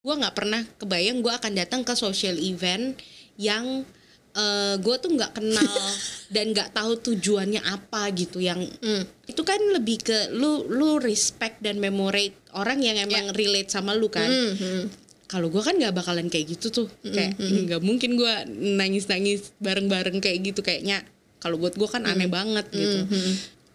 [0.00, 2.96] gue nggak pernah kebayang gue akan datang ke social event
[3.36, 3.84] yang
[4.32, 5.76] uh, gue tuh nggak kenal
[6.34, 8.40] dan nggak tahu tujuannya apa gitu.
[8.40, 9.04] Yang Hmm.
[9.26, 14.08] itu kan lebih ke lu lu respect dan memorate orang yang emang relate sama lu
[14.08, 14.24] kan.
[14.24, 14.84] Hmm, hmm.
[15.26, 16.88] kalau gue kan nggak bakalan kayak gitu tuh.
[17.02, 18.32] Kayak nggak mungkin gue
[18.74, 20.60] nangis nangis bareng bareng kayak gitu.
[20.60, 21.04] Kayaknya
[21.38, 23.04] kalau buat gue kan aneh banget gitu.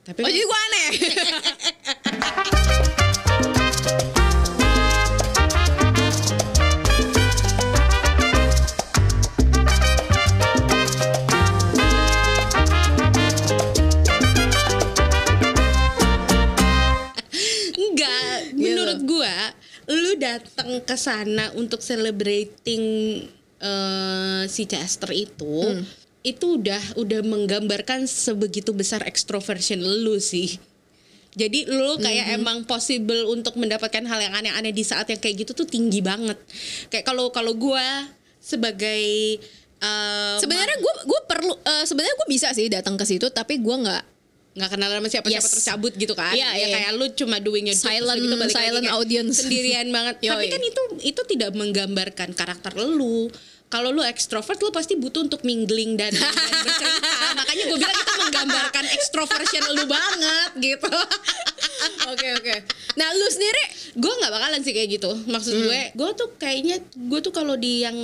[0.03, 0.87] Tapi Oh kan- jadi gue aneh.
[20.85, 22.83] ke sana untuk celebrating
[23.55, 25.83] eh, si Chester itu Hmm.
[26.21, 30.57] itu udah udah menggambarkan sebegitu besar extroversion lu sih.
[31.35, 32.37] Jadi lu kayak Hmm.
[32.39, 36.39] emang possible untuk mendapatkan hal yang aneh-aneh di saat yang kayak gitu tuh tinggi banget.
[36.87, 37.83] Kayak kalau kalau gua
[38.39, 39.03] sebagai
[39.81, 43.75] eh, Sebenarnya gue gue perlu eh, sebenarnya gue bisa sih datang ke situ tapi gue
[43.75, 44.03] nggak
[44.55, 45.51] nggak kenal sama siapa siapa Yes.
[45.51, 46.67] terus cabut gitu kan Iya, ya iya.
[46.73, 49.35] kayak lu cuma doing your Silent- gitu balik lagi silent kayak audience.
[49.37, 50.31] sendirian banget Yoi.
[50.31, 53.27] tapi kan itu itu tidak menggambarkan karakter lu
[53.65, 56.31] kalau lu ekstrovert lu pasti butuh untuk mingling dan, dan
[56.61, 60.87] bercerita makanya gue bilang itu menggambarkan extroversion lu banget gitu
[62.15, 62.55] Oke oke.
[62.93, 63.63] Nah lu sendiri
[63.93, 65.63] gue nggak bakalan sih kayak gitu maksud Hmm.
[65.65, 67.95] gue gue tuh kayaknya gue tuh kalau di yang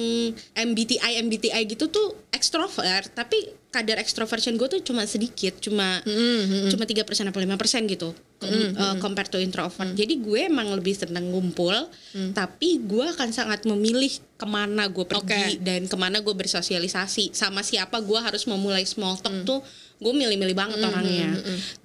[0.53, 3.35] MBTI MBTI gitu tuh ekstrovert tapi
[3.69, 8.11] kadar extroversion gue tuh cuma sedikit cuma Hmm, cuma tiga persen atau lima persen gitu
[8.37, 11.75] com- uh, compared to introvert jadi gue emang lebih seneng ngumpul
[12.11, 12.31] Hmm.
[12.31, 15.23] tapi gue akan sangat memilih ke mana gue pergi
[15.53, 15.61] Oke.
[15.61, 19.45] dan ke mana gue bersosialisasi sama siapa gue harus memulai small talk Hmm.
[19.45, 19.59] tuh
[20.01, 21.29] gue milih-milih banget orangnya.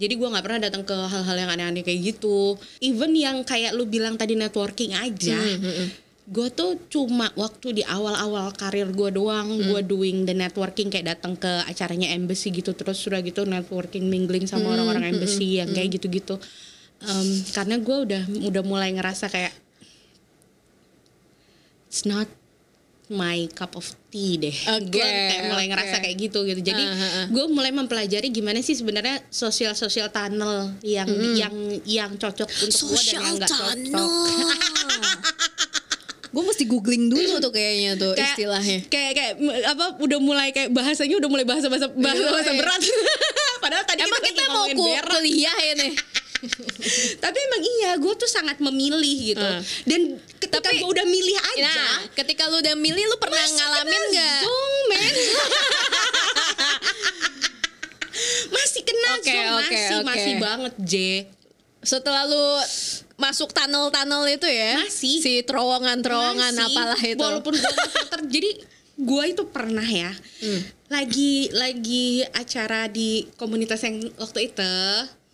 [0.01, 2.57] jadi gue nggak pernah datang ke hal-hal yang aneh-aneh kayak gitu.
[2.81, 5.37] Even yang kayak lu bilang tadi networking aja
[6.27, 11.39] gue tuh cuma waktu di awal-awal karir gue doang gue doing the networking kayak datang
[11.39, 16.35] ke acaranya embassy gitu terus sudah gitu networking mingling sama orang-orang embassy yang kayak gitu-gitu.
[16.99, 19.55] Em, karena gue udah udah mulai ngerasa kayak
[21.87, 22.27] it's not
[23.09, 24.57] my cup of tea deh.
[24.73, 25.73] Oke, gue kayak mulai oke.
[25.73, 26.61] ngerasa kayak gitu gitu.
[26.61, 27.27] Jadi Ah, ah, ah.
[27.29, 31.55] gue mulai mempelajari gimana sih sebenarnya sosial sosial tunnel yang yang
[31.87, 33.75] yang cocok untuk gue dan yang nggak cocok.
[36.27, 38.79] gue mesti googling dulu tuh kayaknya tuh Kayak- istilahnya.
[38.87, 39.35] Kayak kayak
[39.65, 42.61] apa udah mulai kayak bahasanya udah mulai bahasa bahasa bahasa, bahasa iya.
[42.61, 42.81] berat.
[43.65, 46.05] Padahal tadi Emang kita, kita mau ngomongin ku- berak.
[47.23, 49.41] Tapi emang iya, gue tuh sangat memilih gitu.
[49.41, 49.61] Ah.
[49.83, 50.01] Dan
[50.37, 54.39] ketika gue udah milih aja, Nah, ketika lu udah milih lu pernah masih ngalamin nggak?
[54.43, 55.13] zong, men.
[58.49, 60.07] masih kena Oke, zong, oke, masih oke.
[60.07, 60.95] masih banget J.
[61.81, 62.47] Setelah lu
[63.17, 65.17] masuk tunnel-tunnel itu ya, Masih.
[65.23, 67.21] si terowongan-terowongan Masih, apalah itu.
[67.21, 68.51] Walaupun gue filter, jadi
[68.97, 70.61] gue itu pernah ya, Hmm.
[70.89, 74.73] lagi lagi acara di komunitas yang waktu itu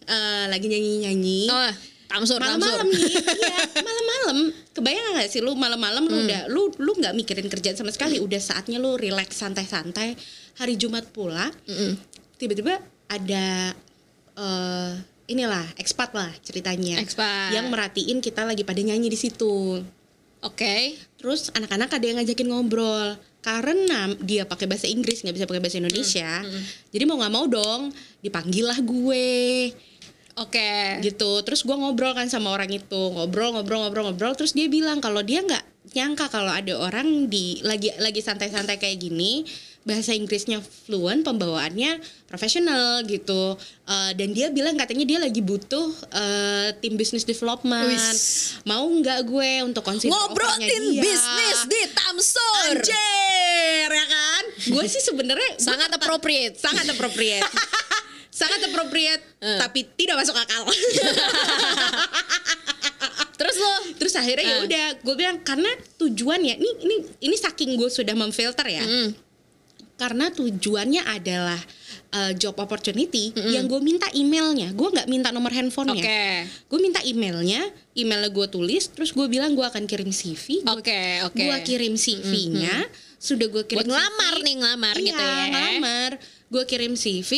[0.05, 1.41] eh, lagi nyanyi nyanyi.
[1.47, 1.73] Oh,
[2.07, 3.09] tamsur, malam-malam nih,
[3.41, 4.37] iya malam-malam.
[4.71, 6.13] Kebayang nggak sih lu malam-malam Hmm.
[6.13, 10.13] lu udah lu lu nggak mikirin kerjaan sama sekali, udah saatnya lu relax santai-santai.
[10.53, 11.97] Hari Jumat pula, Mm-mm.
[12.37, 12.77] tiba-tiba
[13.09, 13.73] ada
[14.33, 14.93] eh
[15.25, 17.53] inilah ekspat lah ceritanya, Expat.
[17.53, 19.81] yang merhatiin kita lagi pada nyanyi di situ.
[20.43, 20.99] Oke.
[21.17, 25.79] Terus anak-anak ada yang ngajakin ngobrol karena dia pakai bahasa Inggris nggak bisa pakai bahasa
[25.79, 26.43] Indonesia.
[26.91, 29.71] Jadi mau nggak mau dong dipanggil lah gue
[30.41, 31.03] Oke.
[31.05, 31.45] gitu.
[31.45, 34.33] Terus gue ngobrol kan sama orang itu ngobrol ngobrol ngobrol ngobrol.
[34.33, 39.03] Terus dia bilang kalau dia nggak nyangka kalau ada orang di lagi lagi santai-santai kayak
[39.03, 39.45] gini
[39.83, 41.99] bahasa Inggrisnya fluent, pembawaannya
[42.31, 43.59] profesional gitu.
[43.83, 47.91] Eh, dan dia bilang katanya dia lagi butuh eh, tim business development.
[47.91, 48.63] Wis.
[48.63, 51.03] Mau nggak gue untuk offernya Ngobrolin dia?
[51.03, 52.79] bisnis di Tamsur.
[52.79, 54.45] Anjir ya kan?
[54.71, 56.55] Gue sih sebenarnya Sangat appropriate.
[56.55, 57.43] sangat appropriate.
[58.43, 59.59] sangat appropriate Eh.
[59.59, 60.63] tapi tidak masuk akal.
[63.33, 64.65] Terus lo Terus akhirnya ya Eh.
[64.67, 68.83] udah gue bilang karena tujuannya ini ini ini saking gue sudah memfilter ya.
[68.83, 69.11] Mm.
[69.95, 71.59] Karena tujuannya adalah
[72.13, 74.75] uh, job opportunity yang gue minta emailnya.
[74.75, 76.03] Gue nggak minta nomor handphonenya.
[76.03, 76.23] Oke.
[76.67, 77.63] Gue minta emailnya,
[77.95, 80.67] emailnya gue tulis, terus gue bilang gue akan kirim CV.
[80.67, 81.39] Oke, oke.
[81.39, 82.83] Gue kirim CV-nya,
[83.15, 84.43] sudah gue kirim Buat ngelamar CV.
[84.43, 85.39] nih, ngelamar iya, gitu ya.
[85.47, 86.11] ngelamar.
[86.51, 87.31] Gue kirim CV,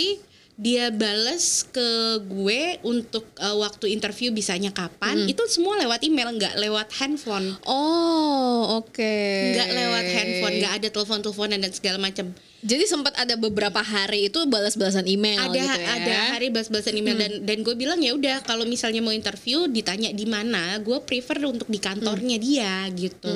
[0.54, 5.26] dia bales ke gue untuk uh, waktu interview bisanya kapan.
[5.26, 5.30] Hmm.
[5.30, 7.58] Itu semua lewat email, nggak lewat handphone.
[7.66, 9.14] Oh, oke.
[9.54, 12.30] nggak lewat handphone nggak ada telepon teleponan dan segala macam
[12.64, 15.94] Jadi sempat ada beberapa hari itu balas-balasan email ada gitu ya.
[16.00, 20.16] ada hari balas-balasan email dan dan gue bilang ya udah kalau misalnya mau interview ditanya
[20.16, 23.28] di mana gue prefer untuk di kantornya dia gitu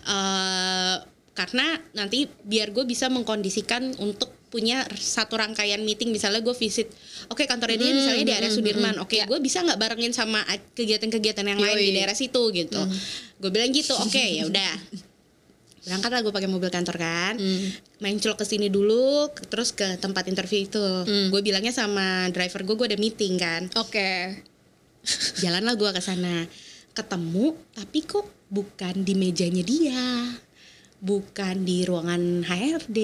[0.00, 0.96] Eh,
[1.36, 6.90] karena nanti biar gue bisa mengkondisikan untuk punya satu rangkaian meeting misalnya gue visit
[7.30, 10.42] oke kantornya dia misalnya di area Sudirman oke gue bisa nggak barengin sama
[10.74, 12.82] kegiatan-kegiatan yang lain di daerah situ gitu.
[13.38, 14.74] Gue bilang gitu oke ya udah.
[15.86, 17.34] Berangkat lah gue pakai mobil kantor kan.
[18.02, 20.84] Main celok ke sini dulu terus ke tempat interview itu.
[21.30, 23.70] Gue bilangnya sama driver gue gue ada meeting kan.
[23.78, 24.42] Oke.
[25.40, 26.44] jalanlah gue ke sana.
[26.92, 30.04] Ketemu tapi kok bukan di mejanya dia
[31.00, 32.98] bukan di ruangan HRD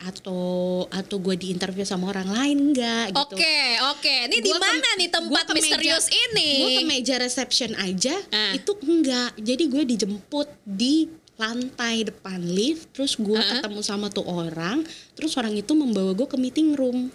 [0.00, 0.42] atau
[0.88, 4.14] atau gue di interview sama orang lain enggak gitu Oke, oke.
[4.26, 6.50] Ini di mana nih tempat misterius meja- ini?
[6.56, 8.56] Gue ke meja reception aja, Ah.
[8.56, 9.36] itu enggak.
[9.36, 11.04] Jadi gue dijemput di
[11.34, 13.60] lantai depan lift, terus gue Ah.
[13.60, 14.80] ketemu sama tuh orang,
[15.12, 17.12] terus orang itu membawa gue ke meeting room.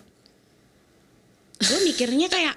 [1.57, 2.55] Gue mikirnya kayak,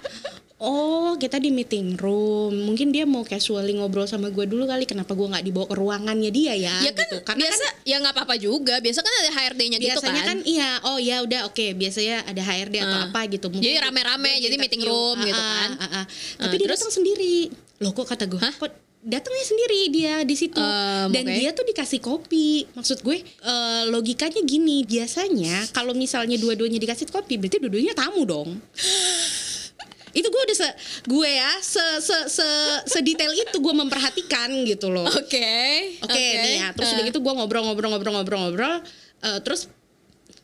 [0.63, 5.11] oh kita di meeting room, mungkin dia mau casually ngobrol sama gue dulu kali, kenapa
[5.11, 6.79] gue nggak dibawa ke ruangannya dia ya?
[6.79, 7.17] ya kan gitu.
[7.21, 8.79] Karena biasa ya nggak apa-apa juga.
[8.79, 10.27] Biasa kan ada HRD-nya gitu biasanya kan.
[10.31, 13.05] kan iya oh ya udah oke biasanya ada HRD atau Ah.
[13.05, 15.69] apa gitu Jadi rame-rame, jadi di meeting room gitu Ah, kan.
[15.73, 15.95] ah, ah.
[15.99, 16.05] Ah,
[16.39, 16.79] tapi dia terus?
[16.79, 18.53] datang sendiri loh kok kata gue Hah?
[18.53, 18.71] kok
[19.03, 21.35] datangnya sendiri dia di situ Um, dan oke.
[21.35, 27.35] dia tuh dikasih kopi maksud gue eh, logikanya gini biasanya kalau misalnya dua-duanya dikasih kopi
[27.35, 28.55] berarti dua-duanya tamu dong
[30.13, 30.69] itu gue udah se
[31.03, 32.47] gue ya se se se
[32.87, 35.53] sedetail itu gue memperhatikan gitu loh Oke.
[35.99, 36.93] Oke nih ya, terus Eh.
[36.95, 38.73] udah gitu gue ngobrol-ngobrol-ngobrol-ngobrol-ngobrol,
[39.19, 39.67] eh, terus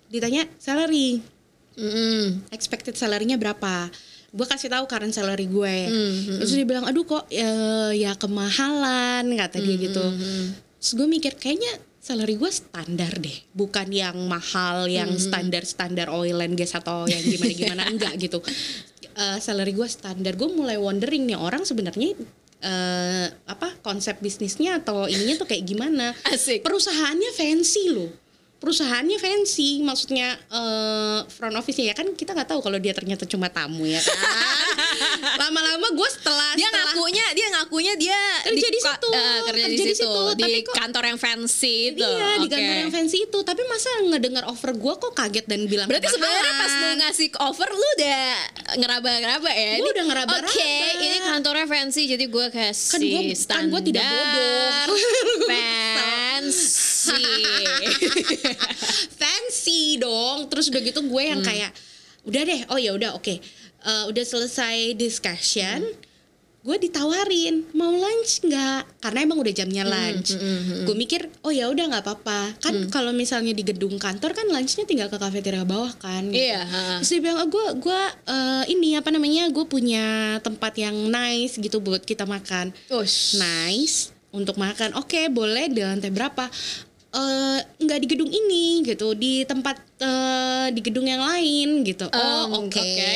[0.08, 1.22] ditanya salary,
[1.76, 2.50] Mm-mm.
[2.50, 3.88] expected salary-nya berapa?
[4.30, 9.26] Gue kasih tahu current salary gue, Hmm, terus dia bilang, aduh kok eh, ya kemahalan
[9.32, 10.06] kata dia Hmm, gitu.
[10.80, 11.70] Terus gue mikir kayaknya
[12.00, 17.22] salary gue standar deh, bukan yang mahal, yang Hmm, standar-standar oil and gas atau yang
[17.22, 18.38] gimana-gimana enggak gitu.
[19.20, 22.16] Eh, salary gue standar, gue mulai wondering nih orang sebenarnya
[22.64, 26.16] eh, apa konsep bisnisnya atau ininya tuh kayak gimana?
[26.32, 26.64] Asik.
[26.64, 28.29] perusahaannya fancy loh
[28.60, 33.48] perusahaannya fancy maksudnya eh, front office-nya ya kan kita nggak tahu kalau dia ternyata cuma
[33.48, 34.16] tamu ya kan
[35.42, 39.66] lama-lama gue setelah Dia setelah- ngakunya, dia ngakunya dia Kerja di ka- situ, eh, kerja,
[39.66, 42.04] di situ, di tapi kok- kantor yang fancy itu.
[42.04, 42.52] Iya di Oke.
[42.52, 46.54] kantor yang fancy itu Tapi masa ngedengar offer gue kok kaget dan bilang Berarti sebenarnya
[46.54, 48.22] pas lu ngasih offer lu udah
[48.76, 49.72] ngeraba-raba ya?
[49.78, 50.46] Ini- udah ngeraba-raba.
[50.46, 54.98] Oke, ini kantornya fancy jadi gue kasih Kan gua- kan gua tidak bodoh.
[57.02, 57.44] fancy.
[59.14, 61.32] fancy dong terus udah gitu gue Hmm.
[61.32, 61.72] yang kayak
[62.24, 63.36] udah deh oh ya udah oke
[63.80, 66.08] Eh, udah selesai discussion Hmm.
[66.60, 70.36] gue ditawarin mau lunch nggak karena emang udah jamnya Hmm, lunch
[70.84, 74.84] gue mikir oh ya udah nggak apa-apa kan kalau misalnya di gedung kantor kan lunchnya
[74.84, 76.44] tinggal ke kafeteria bawah kan gitu.
[76.44, 77.00] Iya, ha.
[77.00, 80.06] terus dia bilang oh, gue gue eh, ini apa namanya gue punya
[80.40, 83.40] tempat yang nice gitu buat kita makan Ush.
[83.40, 84.94] nice untuk makan.
[84.94, 86.52] Oke, boleh di lantai berapa?
[87.10, 92.06] Eh nggak di gedung ini gitu, di tempat eh, di gedung yang lain gitu.
[92.14, 92.78] Oh, Um, oke.
[92.78, 93.14] oke.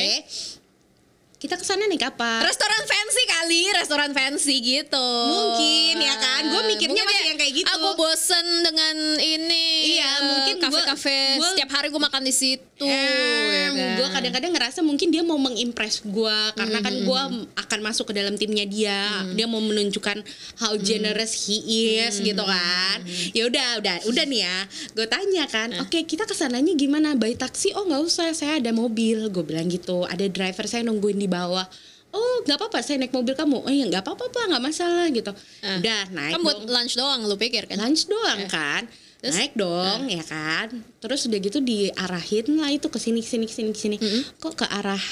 [1.38, 2.40] Kita ke sana nih kapan?
[2.40, 5.10] Restoran fancy kali, restoran fancy gitu.
[5.28, 6.42] Mungkin, ya kan?
[6.48, 7.68] Gua mikirnya Mungkin masih dia, yang kayak gitu.
[7.76, 9.66] Aku bosen dengan ini.
[10.00, 11.18] Iya, eh, mungkin kafe-kafe
[11.52, 12.86] setiap hari gue makan di situ.
[12.86, 13.94] Eh, ya kan?
[14.04, 17.22] gue kadang-kadang ngerasa mungkin dia mau mengimpress gue karena kan gue
[17.56, 20.20] akan masuk ke dalam timnya dia dia mau menunjukkan
[20.60, 21.62] how generous he
[22.04, 22.98] is gitu kan
[23.32, 24.58] ya udah udah udah nih ya
[24.92, 28.74] gue tanya kan oke kita ke sananya gimana by taksi oh nggak usah saya ada
[28.76, 31.66] mobil gue bilang gitu ada driver saya nungguin di bawah
[32.14, 33.58] oh nggak apa-apa saya naik mobil kamu.
[33.66, 35.34] Oh ya nggak apa-apa pak nggak masalah gitu.
[35.66, 35.82] Ah.
[35.82, 36.70] udah naik kan buat dong.
[36.70, 37.76] lunch doang lu pikir kan?
[37.82, 38.86] lunch doang kan?
[39.18, 39.34] Terus?
[39.34, 40.68] naik dong ya kan?
[41.02, 43.96] Terus udah gitu diarahin lah itu ke sini sini sini sini.
[44.38, 45.02] Kok ke arah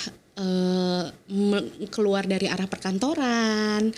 [1.26, 3.90] me- keluar dari arah perkantoran?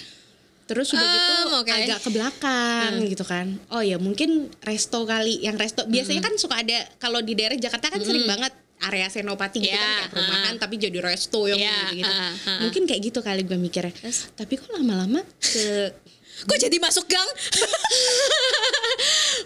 [0.65, 1.69] Terus udah gitu Um, oke.
[1.77, 3.47] agak ke belakang gitu kan.
[3.69, 5.85] Oh ya mungkin resto kali yang resto.
[5.85, 9.81] Biasanya kan suka ada kalau di daerah Jakarta kan sering banget area Senopati gitu Ya,
[9.81, 12.61] kan kayak perumahan tapi jadi resto yang Ya, gitu, ah, ah.
[12.65, 13.93] mungkin kayak gitu kali gue mikirnya.
[14.35, 15.93] Tapi kok lama-lama ke
[16.35, 17.25] Kok jadi masuk gang?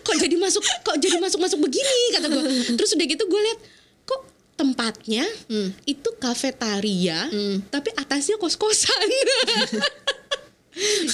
[0.09, 2.43] kok jadi masuk kok jadi masuk masuk begini kata gue
[2.81, 3.61] terus udah gitu gue lihat
[4.05, 4.21] kok
[4.57, 5.25] tempatnya
[5.85, 7.29] itu kafetaria
[7.69, 8.97] tapi atasnya kos kosan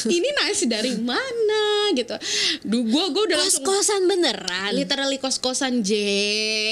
[0.06, 2.14] ini nasi dari mana gitu
[2.62, 4.73] Duh, gue gue udah langsung Kos-kosan beneran.
[4.73, 5.90] literally kos kosan J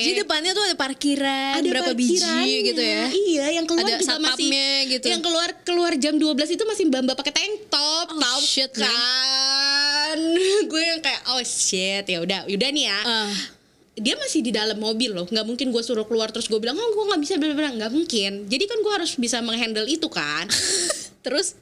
[0.02, 3.04] Jadi depannya tuh ada parkiran, ada berapa biji gitu ya.
[3.08, 4.48] Iya, yang keluar Ada juga masih
[4.88, 5.06] gitu.
[5.08, 10.18] Yang keluar keluar jam 12 itu masih Mbak-mbak pakai tank top, Oh, tahu shit, kan.
[10.70, 13.32] gue yang kayak oh shit ya udah udah nih ya Ah.
[13.92, 16.90] dia masih di dalam mobil loh nggak mungkin gue suruh keluar terus gue bilang oh
[16.90, 17.52] gue nggak bisa bla.
[17.70, 20.48] nggak mungkin jadi kan gue harus bisa menghandle itu kan
[21.22, 21.54] Terus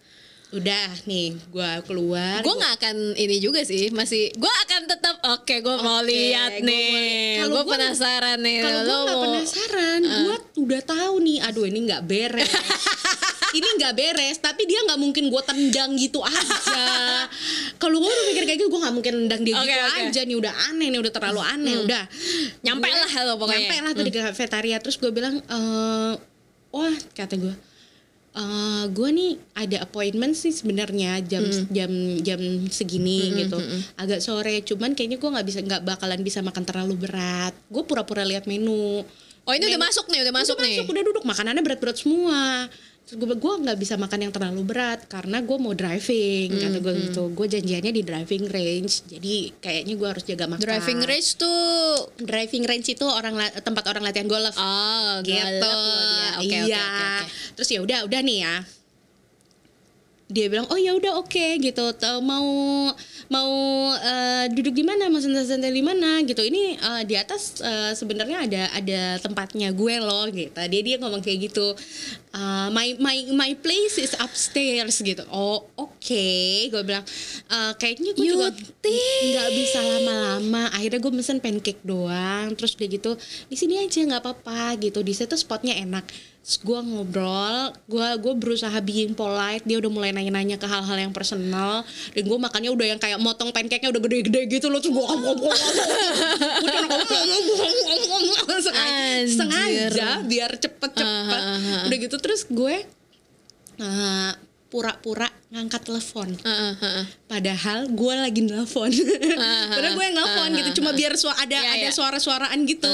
[0.51, 2.41] udah nih gue keluar.
[2.41, 6.53] Gue nggak akan ini juga sih masih gue akan tetap oke gue mau Oke, lihat
[6.57, 7.35] gua nih.
[7.39, 11.65] mau- gue gua- penasaran nih kalau gue nggak mau- penasaran gue udah tahu nih aduh
[11.65, 12.51] ini nggak beres.
[13.51, 17.27] Ini nggak beres tapi dia nggak mungkin gue tendang gitu aja.
[17.77, 20.01] Kalau gue udah mikir kayak gitu gue nggak mungkin tendang dia Oke, gitu oke.
[20.07, 22.03] aja nih udah aneh nih udah terlalu aneh udah.
[22.63, 23.59] Nyampe Gue- lah lo pokoknya.
[23.61, 26.13] nyampe lah tuh di kafetaria terus gue bilang eh
[26.71, 27.51] wah kata gue
[28.31, 31.43] eh gue nih ada appointment sih sebenarnya jam
[31.75, 31.91] jam
[32.23, 33.59] jam segini gitu.
[33.99, 37.55] agak sore cuman kayaknya gue nggak bisa nggak bakalan bisa makan terlalu berat.
[37.67, 39.03] Gue pura-pura lihat menu.
[39.49, 40.75] Oh ini udah masuk nih udah masuk udah nih.
[40.79, 42.71] masuk udah duduk makanannya berat-berat semua
[43.11, 46.95] terus gue gue nggak bisa makan yang terlalu berat karena gue mau driving kata gue
[47.11, 47.27] gitu.
[47.35, 50.63] Gue janjiannya di driving range jadi kayaknya gue harus jaga makan.
[50.63, 51.59] Driving range tuh
[52.23, 53.35] driving range itu orang
[53.67, 54.55] tempat orang latihan golf.
[54.55, 55.75] Oh gitu.
[56.39, 56.63] oke oke iya.
[56.63, 57.27] oke oke.
[57.59, 58.57] terus ya udah udah nih ya.
[60.31, 61.85] Dia bilang oh ya udah oke gitu.
[61.91, 62.47] T- mau
[63.27, 63.51] mau
[63.99, 65.11] eh, duduk di mana?
[65.11, 66.23] Mau santai-santai di mana?
[66.23, 66.39] Gitu.
[66.39, 70.55] Ini eh, di atas eh, sebenarnya ada ada tempatnya gue loh gitu.
[70.55, 71.75] Dia dia ngomong kayak gitu
[72.31, 75.27] Eh, my my my place is upstairs gitu.
[75.35, 76.27] Oh oke
[76.71, 77.03] gue bilang.
[77.51, 80.71] "Eh, kayaknya gue juga nggak bisa lama-lama.
[80.71, 82.55] Akhirnya gue mesen pancake doang.
[82.55, 83.11] Terus udah gitu
[83.51, 85.03] di sini aja nggak apa-apa gitu.
[85.03, 86.07] Di situ spotnya enak.
[86.63, 89.67] Gue ngobrol gue gue berusaha being polite.
[89.67, 91.83] Dia udah mulai nanya-nanya ke hal-hal yang personal.
[92.15, 94.79] Dan gue makannya udah yang kayak motong pancake-nya udah gede-gede gitu loh.
[94.79, 95.55] Terus gue
[99.27, 101.85] sengaja biar cepet-cepet ah.
[101.91, 102.85] udah gitu terus gue
[103.81, 104.33] eh,
[104.71, 107.05] pura-pura ngangkat telepon Heeh, heeh.
[107.27, 108.91] Padahal gue lagi nelfon.
[109.71, 111.95] Padahal gue yang nelfon gitu, cuma biar su ada Iya, ada iya.
[111.95, 112.91] suara-suaraan gitu.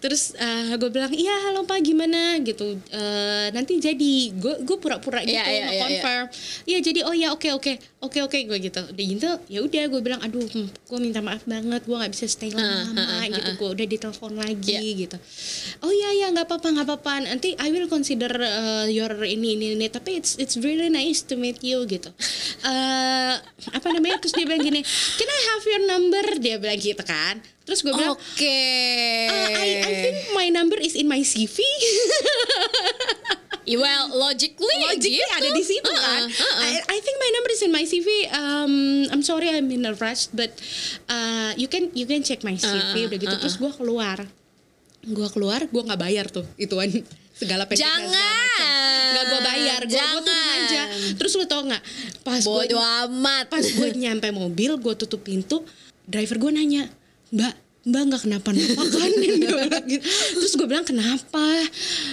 [0.00, 0.32] Terus
[0.76, 2.76] gue bilang, iya halo pak gimana gitu.
[2.88, 6.24] Eh, nanti jadi gue gue pura-pura gitu Iya, iya, iya, confirm.
[6.64, 8.80] Iya jadi oh ya oke oke oke oke gue gitu.
[8.80, 12.52] Udah gitu ya udah gue bilang aduh gue minta maaf banget gue nggak bisa stay
[12.52, 13.50] lama-lama gitu.
[13.56, 15.00] Gue udah ditelepon lagi Iya.
[15.04, 15.16] gitu.
[15.80, 17.12] Oh iya iya nggak apa-apa nggak apa-apa.
[17.24, 19.88] Nanti I will consider uh, your ini ini ini.
[19.88, 22.10] Tapi it's it's really nice to meet you gitu.
[22.62, 23.34] Eh
[23.72, 24.20] apa namanya?
[24.20, 24.82] Terus dia bilang gini,
[25.16, 26.24] can I have your number?
[26.36, 27.40] Dia bilang gitu kan.
[27.66, 28.58] Terus gue bilang, Oke.
[29.26, 31.58] "Uh, I, I think my number is in my CV.
[33.74, 35.34] well, logically, Logically gitu.
[35.34, 36.22] ada di situ Heeh, kan.
[36.30, 36.62] heeh.
[36.62, 38.06] I, I think my number is in my CV.
[38.30, 38.74] Um,
[39.10, 40.54] I'm sorry I'm in a rush, but
[41.10, 43.02] uh, you can you can check my CV.
[43.02, 44.22] Uh, Udah gitu uh, terus gue keluar.
[45.02, 46.90] Gue keluar, gue nggak bayar tuh ituan
[47.36, 48.48] segala package dan segala macam.
[48.56, 49.04] Jangan.
[49.06, 50.64] Nggak gue bayar, gue gue turun Jangan.
[50.64, 50.82] aja.
[51.14, 51.82] Terus lu tau nggak?
[52.20, 52.64] Pas gue
[53.06, 53.44] amat.
[53.46, 55.62] pas gue nyampe mobil gue tutup pintu
[56.02, 56.86] driver gue nanya
[57.28, 59.46] mbak mbak nggak kenapa napa kan gitu.
[60.34, 61.46] terus gue bilang kenapa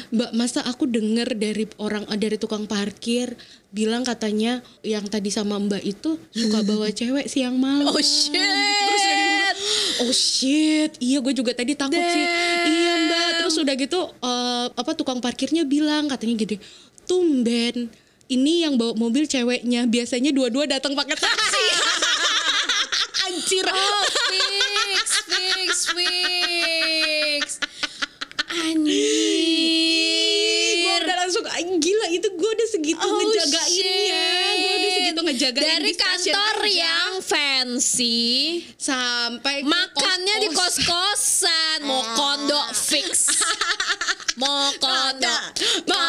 [0.10, 3.34] mbak masa aku denger dari orang dari tukang parkir
[3.70, 8.38] bilang katanya yang tadi sama mbak itu suka bawa cewek siang malam Oh shit.
[8.38, 9.06] Terus
[10.00, 12.70] oh shit iya gue juga tadi takut sih Damn.
[12.70, 14.00] iya mbak terus udah gitu
[14.64, 16.58] eh, apa tukang parkirnya bilang katanya gini
[17.04, 17.92] tumben
[18.26, 21.66] ini yang bawa mobil ceweknya biasanya dua-dua datang pakai taksi
[23.26, 27.48] anjir Oh, fix, fix, fix.
[28.46, 28.62] gue
[29.74, 31.00] Anjir.
[31.00, 35.84] udah langsung "Ah, gila itu gue udah segitu Oh, ngejagainnya gue udah segitu ngejagain Dari
[35.84, 36.70] di kantor aja.
[36.70, 38.22] yang fancy
[38.76, 40.86] sampai Makannya di kos-kos.
[40.86, 43.34] kos-kosan Mau kondo fix
[44.44, 45.36] Mau kondo
[45.88, 46.03] Mau